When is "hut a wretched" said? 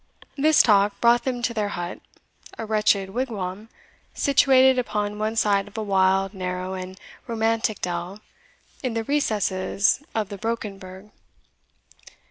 1.77-3.11